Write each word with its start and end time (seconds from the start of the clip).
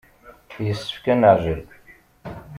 Yessefk 0.65 1.05
ad 1.13 1.17
neɛjel. 1.19 1.61